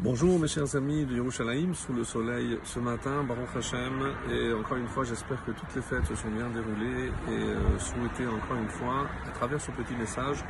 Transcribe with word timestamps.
Bonjour 0.00 0.38
mes 0.38 0.46
chers 0.46 0.76
amis 0.76 1.04
de 1.06 1.16
Yerushalayim, 1.16 1.74
sous 1.74 1.92
le 1.92 2.04
soleil 2.04 2.56
ce 2.62 2.78
matin, 2.78 3.24
Baruch 3.24 3.48
Hashem, 3.56 4.12
et 4.30 4.52
encore 4.52 4.76
une 4.76 4.86
fois 4.86 5.02
j'espère 5.02 5.44
que 5.44 5.50
toutes 5.50 5.74
les 5.74 5.82
fêtes 5.82 6.06
se 6.06 6.14
sont 6.14 6.30
bien 6.30 6.48
déroulées 6.50 7.10
et 7.26 7.30
euh, 7.30 7.78
souhaiter 7.80 8.28
encore 8.28 8.56
une 8.62 8.68
fois, 8.68 9.08
à 9.26 9.32
travers 9.32 9.60
ce 9.60 9.72
petit 9.72 9.96
message, 9.96 10.44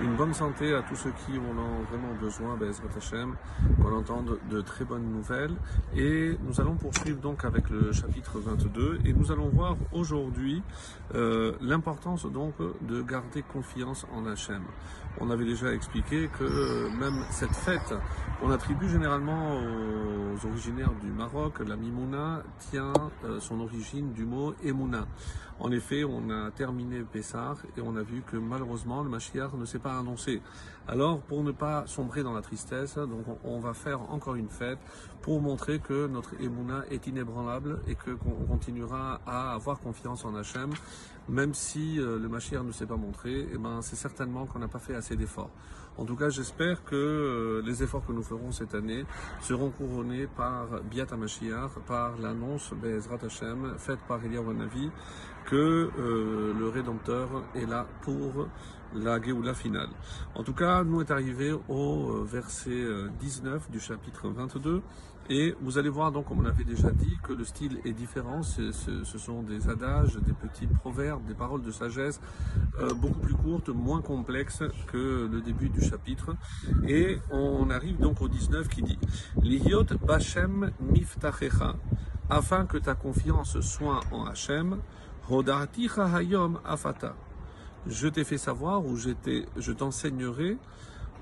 une 0.00 0.16
bonne 0.16 0.34
santé 0.34 0.74
à 0.74 0.82
tous 0.82 0.96
ceux 0.96 1.10
qui 1.10 1.38
en 1.38 1.58
ont 1.58 1.82
vraiment 1.90 2.14
besoin, 2.20 2.56
Bezrat 2.56 2.88
Hashem, 2.96 3.36
qu'on 3.80 3.92
entende 3.92 4.38
de 4.50 4.60
très 4.60 4.84
bonnes 4.84 5.08
nouvelles. 5.10 5.54
Et 5.96 6.36
nous 6.44 6.60
allons 6.60 6.74
poursuivre 6.74 7.20
donc 7.20 7.44
avec 7.44 7.70
le 7.70 7.92
chapitre 7.92 8.38
22 8.38 9.00
et 9.04 9.12
nous 9.12 9.30
allons 9.30 9.48
voir 9.48 9.76
aujourd'hui 9.92 10.62
euh, 11.14 11.52
l'importance 11.60 12.26
donc 12.26 12.54
de 12.80 13.02
garder 13.02 13.42
confiance 13.42 14.06
en 14.12 14.26
Hachem. 14.26 14.62
On 15.20 15.30
avait 15.30 15.44
déjà 15.44 15.72
expliqué 15.72 16.28
que 16.38 16.44
euh, 16.44 16.90
même 16.98 17.24
cette 17.30 17.54
fête 17.54 17.94
qu'on 18.40 18.50
attribue 18.50 18.88
généralement 18.92 19.56
aux 19.56 20.46
originaires 20.46 20.92
du 21.00 21.10
Maroc, 21.10 21.60
la 21.66 21.76
Mimouna, 21.76 22.42
tient 22.58 22.92
euh, 23.24 23.40
son 23.40 23.58
origine 23.60 24.12
du 24.12 24.26
mot 24.26 24.54
Emouna. 24.62 25.06
En 25.60 25.70
effet, 25.70 26.04
on 26.04 26.28
a 26.28 26.50
terminé 26.50 27.00
Pessah 27.00 27.54
et 27.78 27.80
on 27.80 27.96
a 27.96 28.02
vu 28.02 28.22
que 28.30 28.36
malheureusement 28.36 29.02
le 29.02 29.08
Mashiach 29.08 29.54
ne 29.54 29.64
s'est 29.64 29.78
pas 29.78 29.98
annoncé. 29.98 30.42
Alors, 30.88 31.20
pour 31.22 31.42
ne 31.42 31.52
pas 31.52 31.84
sombrer 31.86 32.22
dans 32.22 32.34
la 32.34 32.42
tristesse, 32.42 32.96
donc 32.96 33.24
on 33.44 33.60
va 33.60 33.72
faire 33.72 34.00
encore 34.10 34.34
une 34.34 34.48
fête 34.48 34.78
pour 35.22 35.40
montrer 35.40 35.78
que 35.78 36.06
notre 36.06 36.34
Emouna 36.40 36.84
est 36.90 37.06
inébranlable 37.06 37.80
et 37.86 37.94
qu'on 37.94 38.44
continuera 38.46 39.20
à 39.26 39.54
avoir 39.54 39.78
confiance 39.80 40.24
en 40.24 40.34
Hachem, 40.34 40.70
même 41.28 41.54
si 41.54 41.98
euh, 41.98 42.18
le 42.18 42.28
Mashiach 42.28 42.62
ne 42.62 42.72
s'est 42.72 42.86
pas 42.86 42.96
montré. 42.96 43.32
Et 43.40 43.48
eh 43.54 43.58
ben, 43.58 43.80
c'est 43.80 43.96
certainement 43.96 44.44
qu'on 44.44 44.58
n'a 44.58 44.68
pas 44.68 44.80
fait 44.80 44.96
assez 44.96 45.16
d'efforts. 45.16 45.50
En 45.98 46.06
tout 46.06 46.16
cas, 46.16 46.30
j'espère 46.30 46.84
que 46.84 46.96
euh, 46.96 47.62
les 47.64 47.82
efforts 47.82 48.04
que 48.04 48.12
nous 48.12 48.22
ferons 48.22 48.50
cette 48.50 48.74
année 48.74 48.81
seront 49.40 49.70
couronnés 49.70 50.26
par 50.26 50.66
Biat 50.90 51.16
Mashiach, 51.16 51.70
par 51.86 52.18
l'annonce 52.18 52.72
Bezrat 52.74 53.18
Hashem 53.24 53.74
faite 53.78 54.00
par 54.08 54.24
Elia 54.24 54.40
Wanavi 54.40 54.90
que 55.46 55.90
euh, 55.98 56.54
le 56.58 56.68
Rédempteur 56.68 57.28
est 57.54 57.66
là 57.66 57.86
pour 58.02 58.46
la 58.94 59.20
Géoula 59.20 59.54
finale. 59.54 59.88
En 60.34 60.42
tout 60.42 60.54
cas, 60.54 60.84
nous 60.84 61.00
est 61.00 61.10
arrivé 61.10 61.52
au 61.68 62.10
euh, 62.10 62.24
verset 62.24 62.84
19 63.20 63.70
du 63.70 63.80
chapitre 63.80 64.28
22 64.28 64.82
et 65.30 65.54
vous 65.60 65.78
allez 65.78 65.88
voir 65.88 66.10
donc, 66.10 66.26
comme 66.26 66.40
on 66.40 66.44
avait 66.44 66.64
déjà 66.64 66.90
dit, 66.90 67.16
que 67.22 67.32
le 67.32 67.44
style 67.44 67.78
est 67.84 67.92
différent. 67.92 68.42
Ce, 68.42 68.72
sont 69.16 69.42
des 69.42 69.68
adages, 69.68 70.16
des 70.16 70.32
petits 70.32 70.66
proverbes, 70.66 71.24
des 71.26 71.34
paroles 71.34 71.62
de 71.62 71.70
sagesse 71.70 72.20
beaucoup 72.96 73.20
plus 73.20 73.34
courtes, 73.34 73.68
moins 73.68 74.02
complexes 74.02 74.64
que 74.88 75.28
le 75.30 75.40
début 75.40 75.68
du 75.68 75.80
chapitre. 75.80 76.34
Et 76.88 77.18
on 77.30 77.70
arrive 77.70 77.98
donc 77.98 78.20
au 78.20 78.28
19 78.28 78.68
qui 78.68 78.82
dit 78.82 78.98
Lihiot 79.40 79.84
Bachem 80.04 80.72
Miftachecha, 80.80 81.76
afin 82.28 82.66
que 82.66 82.78
ta 82.78 82.94
confiance 82.94 83.60
soit 83.60 84.00
en 84.10 84.24
Hachem, 84.26 84.78
Hayom 85.30 86.58
Afata. 86.64 87.14
Je 87.86 88.08
t'ai 88.08 88.24
fait 88.24 88.38
savoir 88.38 88.84
ou 88.84 88.96
je 88.96 89.72
t'enseignerai 89.72 90.56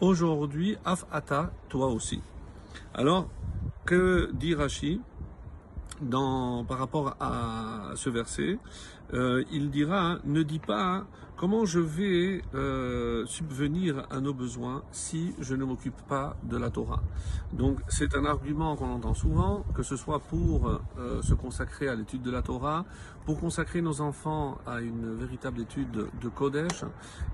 aujourd'hui 0.00 0.76
Afata, 0.84 1.52
toi 1.68 1.88
aussi. 1.88 2.22
Alors, 2.94 3.28
que 3.84 4.30
dit 4.32 4.54
Rashi 4.54 5.00
par 6.10 6.78
rapport 6.78 7.16
à 7.20 7.92
ce 7.94 8.10
verset 8.10 8.58
euh, 9.12 9.44
Il 9.50 9.70
dira, 9.70 10.18
ne 10.24 10.42
dis 10.42 10.58
pas 10.58 11.04
Comment 11.36 11.64
je 11.64 11.80
vais 11.80 12.42
euh, 12.54 13.26
subvenir 13.26 14.06
à 14.08 14.20
nos 14.20 14.32
besoins 14.32 14.84
si 14.92 15.34
je 15.40 15.56
ne 15.56 15.64
m'occupe 15.64 16.00
pas 16.08 16.36
de 16.44 16.56
la 16.56 16.70
Torah. 16.70 17.02
Donc 17.52 17.80
c'est 17.88 18.14
un 18.14 18.24
argument 18.24 18.76
qu'on 18.76 18.92
entend 18.92 19.14
souvent, 19.14 19.64
que 19.74 19.82
ce 19.82 19.96
soit 19.96 20.20
pour 20.20 20.68
euh, 20.68 21.22
se 21.22 21.34
consacrer 21.34 21.88
à 21.88 21.96
l'étude 21.96 22.22
de 22.22 22.30
la 22.30 22.40
Torah, 22.40 22.84
pour 23.26 23.40
consacrer 23.40 23.82
nos 23.82 24.00
enfants 24.00 24.58
à 24.64 24.80
une 24.80 25.12
véritable 25.16 25.62
étude 25.62 26.06
de 26.20 26.28
Kodesh, 26.28 26.84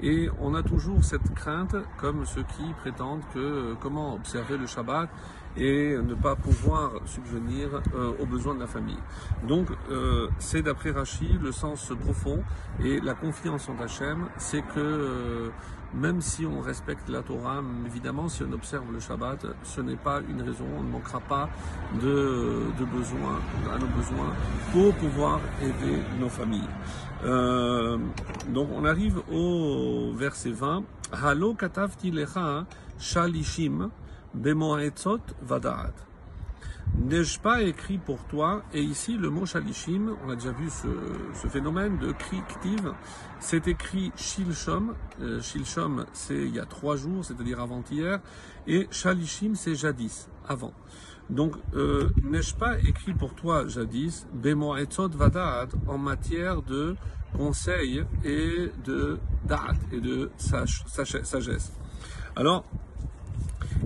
et 0.01 0.31
on 0.41 0.55
a 0.55 0.63
toujours 0.63 1.05
cette 1.05 1.35
crainte, 1.35 1.77
comme 1.99 2.25
ceux 2.25 2.45
qui 2.57 2.73
prétendent 2.81 3.23
que 3.35 3.75
comment 3.83 4.15
observer 4.15 4.57
le 4.57 4.67
Shabbat 4.67 5.11
et 5.57 5.97
ne 5.97 6.15
pas 6.15 6.37
pouvoir 6.37 6.93
subvenir 7.07 7.83
aux 8.19 8.27
besoins 8.27 8.55
de 8.55 8.61
la 8.61 8.67
famille. 8.67 8.99
Donc 9.47 9.69
c'est 10.39 10.63
d'après 10.63 10.91
Rachid 10.91 11.41
le 11.43 11.53
sens 11.53 11.93
profond 12.01 12.43
et 12.83 13.01
la 13.01 13.15
confiance 13.15 13.69
en 13.69 13.79
Hachem, 13.83 14.29
c'est 14.39 14.63
que 14.63 14.79
euh, 14.79 15.49
même 15.93 16.21
si 16.21 16.47
on 16.47 16.61
respecte 16.61 17.09
la 17.09 17.23
Torah, 17.23 17.63
évidemment, 17.87 18.29
si 18.29 18.43
on 18.43 18.53
observe 18.53 18.93
le 18.93 19.01
Shabbat, 19.01 19.45
ce 19.65 19.81
n'est 19.81 19.97
pas 19.97 20.21
une 20.29 20.41
raison, 20.43 20.65
on 20.79 20.83
ne 20.83 20.91
manquera 20.91 21.21
pas 21.21 21.49
de, 22.01 22.63
de 22.79 22.85
besoins, 22.85 23.41
à 23.73 23.79
nos 23.79 23.89
besoins 23.89 24.33
pour 24.73 24.95
pouvoir 24.95 25.41
aider 25.61 25.99
nos 26.21 26.29
familles. 26.29 26.69
Euh, 27.25 27.99
donc 28.49 28.69
on 28.73 28.85
arrive 28.85 29.21
au 29.33 30.13
verset 30.15 30.53
20. 30.53 30.85
Halo 31.13 31.55
katavti 31.55 32.11
lecha 32.11 32.67
shalishim. 32.99 33.91
N'ai-je 36.99 37.41
pas 37.41 37.63
écrit 37.63 37.99
pour 37.99 38.25
toi 38.25 38.63
Et 38.73 38.81
ici, 38.81 39.17
le 39.17 39.31
mot 39.31 39.47
shalishim, 39.47 40.17
on 40.25 40.31
a 40.31 40.35
déjà 40.35 40.53
vu 40.53 40.69
ce, 40.71 41.49
phénomène 41.49 41.99
de 41.99 42.13
cri 42.13 42.43
c'est 43.39 43.69
écrit 43.69 44.13
shilshom. 44.17 44.95
Euh, 45.21 45.41
shilshom, 45.41 46.05
c'est 46.13 46.35
il 46.35 46.55
y 46.55 46.59
a 46.59 46.67
trois 46.67 46.97
jours, 46.97 47.25
c'est-à-dire 47.25 47.61
avant-hier. 47.61 48.21
Et 48.67 48.87
shalishim, 48.91 49.55
c'est 49.55 49.75
jadis, 49.75 50.29
avant. 50.47 50.73
Donc, 51.31 51.55
euh, 51.75 52.11
n'ai-je 52.23 52.55
pas 52.55 52.79
écrit 52.81 53.15
pour 53.15 53.35
toi 53.35 53.67
jadis, 53.69 54.27
bemo 54.33 54.77
etzot 54.77 55.09
vadad, 55.09 55.71
en 55.87 55.97
matière 55.97 56.61
de 56.63 56.97
conseil 57.37 58.05
et 58.25 58.71
de 58.85 59.19
da'at, 59.45 59.77
et 59.93 60.01
de 60.01 60.31
sagesse. 60.37 61.73
Alors, 62.35 62.65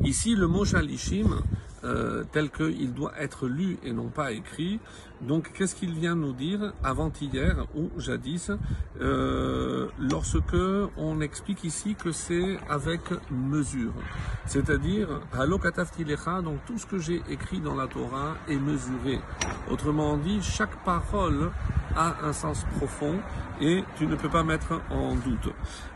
ici, 0.04 0.34
le 0.34 0.46
mot 0.46 0.64
shalishim, 0.64 1.42
euh, 1.84 2.24
tel 2.32 2.50
qu'il 2.50 2.94
doit 2.94 3.12
être 3.20 3.46
lu 3.46 3.76
et 3.84 3.92
non 3.92 4.08
pas 4.08 4.32
écrit. 4.32 4.80
Donc 5.20 5.52
qu'est-ce 5.52 5.74
qu'il 5.74 5.92
vient 5.92 6.14
nous 6.14 6.32
dire 6.32 6.72
avant-hier 6.82 7.66
ou 7.74 7.90
jadis 7.98 8.50
euh, 9.00 9.88
lorsque 9.98 10.56
on 10.96 11.20
explique 11.20 11.62
ici 11.64 11.94
que 11.94 12.10
c'est 12.10 12.58
avec 12.70 13.00
mesure? 13.30 13.92
C'est-à-dire, 14.46 15.08
donc 16.42 16.64
tout 16.66 16.78
ce 16.78 16.86
que 16.86 16.98
j'ai 16.98 17.22
écrit 17.28 17.60
dans 17.60 17.74
la 17.74 17.86
Torah 17.86 18.36
est 18.48 18.56
mesuré. 18.56 19.20
Autrement 19.70 20.16
dit, 20.16 20.40
chaque 20.40 20.82
parole 20.84 21.50
a 21.96 22.16
un 22.22 22.32
sens 22.32 22.64
profond 22.76 23.20
et 23.60 23.84
tu 23.96 24.06
ne 24.06 24.16
peux 24.16 24.28
pas 24.28 24.42
mettre 24.42 24.80
en 24.90 25.14
doute. 25.14 25.52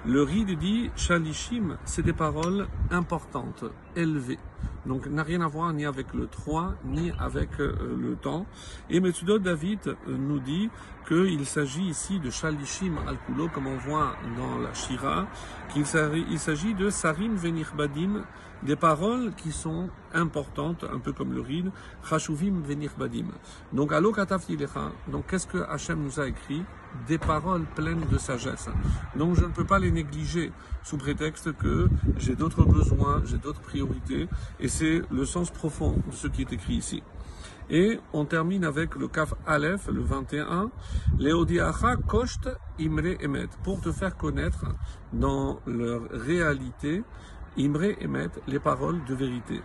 Le 0.07 0.23
ride 0.23 0.59
dit, 0.59 0.91
Shalishim, 0.97 1.77
c'est 1.85 2.05
des 2.05 2.13
paroles 2.13 2.69
importantes, 2.91 3.65
élevées. 3.97 4.39
Donc 4.87 5.07
n'a 5.07 5.23
rien 5.23 5.41
à 5.43 5.49
voir 5.49 5.73
ni 5.73 5.85
avec 5.85 6.15
le 6.15 6.27
3 6.27 6.75
ni 6.85 7.13
avec 7.19 7.61
euh, 7.61 7.75
le 8.01 8.17
temps. 8.17 8.47
Et 8.89 9.01
Metsudot 9.01 9.39
David 9.39 9.81
euh, 9.87 9.95
nous 10.07 10.39
dit 10.39 10.71
qu'il 11.07 11.47
s'agit 11.47 11.85
ici 11.85 12.21
de 12.21 12.31
Shalishim 12.31 12.97
al-Kulo, 13.07 13.49
comme 13.49 13.67
on 13.67 13.77
voit 13.79 14.15
dans 14.37 14.59
la 14.59 14.73
Shira, 14.75 15.27
qu'il 15.73 15.87
s'agit 15.87 16.75
de 16.75 16.91
Sarim 16.91 17.35
Venirbadim, 17.35 18.25
des 18.63 18.77
paroles 18.77 19.33
qui 19.37 19.53
sont 19.53 19.89
importantes, 20.13 20.85
un 20.93 20.99
peu 20.99 21.13
comme 21.13 21.33
le 21.33 21.41
Rid, 21.41 21.71
Chashuvim 22.09 22.61
Venirbadim. 22.63 23.27
Donc, 23.73 23.93
Alo 23.93 24.13
donc 25.09 25.27
qu'est-ce 25.29 25.47
que 25.47 25.59
Hachem 25.59 26.03
nous 26.03 26.21
a 26.21 26.27
écrit? 26.27 26.63
Des 27.07 27.19
paroles 27.19 27.65
pleines 27.75 28.05
de 28.11 28.19
sagesse. 28.19 28.69
Donc, 29.17 29.37
je 29.37 29.45
ne 29.45 29.51
peux 29.51 29.65
pas 29.65 29.79
les 29.79 29.91
négliger 29.91 30.53
sous 30.83 30.97
prétexte 30.97 31.53
que 31.57 31.89
j'ai 32.19 32.35
d'autres 32.35 32.65
besoins, 32.65 33.23
j'ai 33.25 33.39
d'autres 33.39 33.61
priorités, 33.61 34.29
et 34.61 34.69
c'est 34.69 35.03
le 35.11 35.25
sens 35.25 35.51
profond 35.51 35.97
de 36.07 36.15
ce 36.15 36.29
qui 36.29 36.43
est 36.43 36.53
écrit 36.53 36.75
ici. 36.75 37.03
Et 37.71 38.01
on 38.15 38.25
termine 38.25 38.65
avec 38.65 38.95
le 38.95 39.09
Kaf 39.09 39.35
Aleph, 39.47 39.89
le 39.89 40.01
21, 40.01 40.71
Leodiacha 41.19 41.97
Kost 41.97 42.49
Imre 42.81 43.23
Emet, 43.23 43.49
pour 43.63 43.81
te 43.81 43.93
faire 43.93 44.17
connaître 44.17 44.65
dans 45.13 45.61
leur 45.67 46.03
réalité, 46.11 47.03
Imre 47.57 47.95
Emet, 48.01 48.31
les 48.47 48.59
paroles 48.59 49.05
de 49.05 49.15
vérité. 49.15 49.63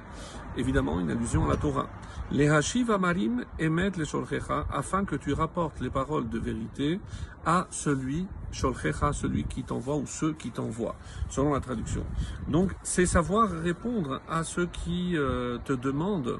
Évidemment, 0.57 0.99
une 0.99 1.11
allusion 1.11 1.45
à 1.45 1.49
la 1.49 1.57
Torah. 1.57 1.89
Les 2.31 2.49
Hashiv 2.49 2.91
Amarim 2.91 3.43
Emet 3.59 3.91
les 3.97 4.05
Sholchecha, 4.05 4.65
afin 4.71 5.05
que 5.05 5.15
tu 5.15 5.33
rapportes 5.33 5.79
les 5.81 5.89
paroles 5.89 6.29
de 6.29 6.39
vérité 6.39 6.99
à 7.45 7.67
celui, 7.69 8.27
Sholchecha, 8.51 9.13
celui 9.13 9.43
qui 9.43 9.63
t'envoie 9.63 9.97
ou 9.97 10.05
ceux 10.05 10.33
qui 10.33 10.51
t'envoient, 10.51 10.95
selon 11.29 11.53
la 11.53 11.59
traduction. 11.59 12.05
Donc, 12.47 12.73
c'est 12.83 13.05
savoir 13.05 13.49
répondre 13.49 14.21
à 14.29 14.43
ceux 14.43 14.67
qui 14.67 15.17
euh, 15.17 15.57
te 15.65 15.73
demandent 15.73 16.39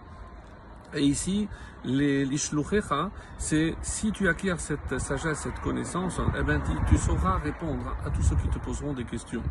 Et 0.95 1.03
ici, 1.03 1.47
les 1.85 2.27
c'est 3.37 3.75
si 3.81 4.11
tu 4.11 4.27
acquiers 4.27 4.55
cette 4.57 4.99
sagesse, 4.99 5.39
cette 5.39 5.59
connaissance, 5.59 6.19
eh 6.37 6.43
ben, 6.43 6.61
tu, 6.87 6.97
sauras 6.97 7.39
répondre 7.39 7.95
à 8.05 8.09
tous 8.09 8.21
ceux 8.21 8.35
qui 8.35 8.47
te 8.47 8.59
poseront 8.59 8.93
des 8.93 9.03
questions. 9.03 9.43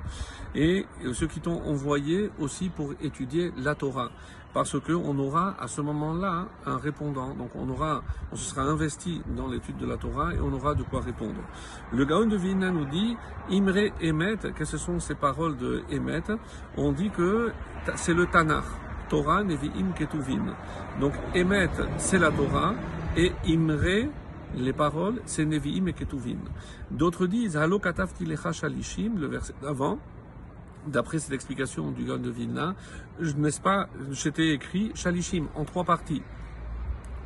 Et 0.54 0.86
ceux 1.12 1.26
qui 1.26 1.40
t'ont 1.40 1.62
envoyé 1.62 2.30
aussi 2.38 2.68
pour 2.68 2.92
étudier 3.02 3.52
la 3.56 3.74
Torah. 3.74 4.10
Parce 4.54 4.78
que 4.78 4.92
on 4.92 5.18
aura 5.18 5.56
à 5.58 5.66
ce 5.66 5.80
moment-là 5.80 6.46
un 6.66 6.76
répondant. 6.76 7.34
Donc 7.34 7.50
on 7.54 7.68
aura, 7.70 8.02
on 8.32 8.36
se 8.36 8.50
sera 8.50 8.62
investi 8.62 9.22
dans 9.34 9.48
l'étude 9.48 9.78
de 9.78 9.86
la 9.86 9.96
Torah 9.96 10.34
et 10.34 10.40
on 10.40 10.52
aura 10.52 10.74
de 10.74 10.82
quoi 10.82 11.00
répondre. 11.00 11.40
Le 11.90 12.04
Gaon 12.04 12.26
de 12.26 12.36
Vilna 12.36 12.70
nous 12.70 12.84
dit, 12.84 13.16
Imre 13.50 13.92
Emet, 14.02 14.36
que 14.54 14.64
ce 14.66 14.76
sont 14.76 15.00
ces 15.00 15.14
paroles 15.14 15.56
de 15.56 15.82
Emet, 15.90 16.24
on 16.76 16.92
dit 16.92 17.10
que 17.10 17.52
c'est 17.96 18.14
le 18.14 18.26
Tanakh. 18.26 18.64
Torah, 19.12 19.44
Nevi'im, 19.44 19.92
Ketuvim. 19.92 20.54
Donc, 20.98 21.12
Emet, 21.34 21.68
c'est 21.98 22.18
la 22.18 22.30
Torah, 22.30 22.74
et 23.14 23.30
Imre, 23.46 24.08
les 24.56 24.72
paroles, 24.72 25.20
c'est 25.26 25.44
Nevi'im 25.44 25.86
et 25.88 25.92
Ketuvim. 25.92 26.38
D'autres 26.90 27.26
disent, 27.26 27.58
Halo 27.58 27.78
katavti 27.78 28.24
lecha 28.24 28.52
shalishim, 28.52 29.18
le 29.18 29.26
verset 29.26 29.52
d'avant, 29.60 29.98
d'après 30.86 31.18
cette 31.18 31.34
explication 31.34 31.90
du 31.90 32.04
Gaon 32.06 32.20
de 32.20 32.30
Vilna, 32.30 32.74
n'est-ce 33.20 33.60
pas, 33.60 33.90
j'étais 34.12 34.48
écrit 34.54 34.92
Shalishim 34.94 35.44
en 35.56 35.66
trois 35.66 35.84
parties. 35.84 36.22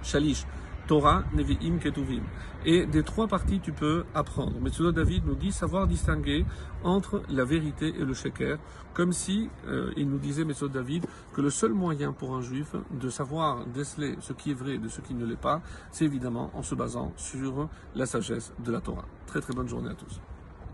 Shalish, 0.03 0.45
Torah, 0.87 1.25
Nevi'im, 1.35 1.79
Ketuvim. 1.79 2.23
Et 2.65 2.87
des 2.87 3.03
trois 3.03 3.27
parties, 3.27 3.61
tu 3.61 3.73
peux 3.73 4.05
apprendre. 4.15 4.61
Metsudo 4.61 4.93
David 4.93 5.27
nous 5.27 5.35
dit 5.35 5.53
savoir 5.53 5.87
distinguer 5.87 6.45
entre 6.85 7.23
la 7.29 7.45
vérité 7.45 7.89
et 7.89 8.05
le 8.05 8.15
sheker, 8.15 8.59
comme 8.95 9.13
si 9.13 9.51
euh, 9.67 9.93
il 9.97 10.09
nous 10.09 10.19
disait, 10.19 10.45
Metsudo 10.45 10.69
David, 10.69 11.07
que 11.35 11.41
le 11.41 11.51
seul 11.51 11.73
moyen 11.73 12.13
pour 12.13 12.35
un 12.35 12.41
juif 12.41 12.75
de 12.91 13.11
savoir 13.11 13.67
déceler 13.67 14.17
ce 14.21 14.33
qui 14.33 14.51
est 14.53 14.55
vrai 14.55 14.79
de 14.79 14.89
ce 14.89 15.01
qui 15.01 15.15
ne 15.15 15.27
l'est 15.27 15.37
pas, 15.37 15.63
c'est 15.91 16.05
évidemment 16.05 16.51
en 16.55 16.63
se 16.63 16.75
basant 16.75 17.13
sur 17.17 17.69
la 17.95 18.07
sagesse 18.07 18.53
de 18.65 18.73
la 18.73 18.81
Torah. 18.81 19.05
Très 19.27 19.41
très 19.41 19.55
bonne 19.55 19.69
journée 19.69 19.91
à 19.91 19.95
tous. 19.95 20.21